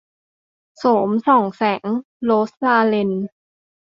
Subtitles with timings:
[0.77, 1.81] โสมส่องแสง-
[2.23, 3.11] โรสลาเรน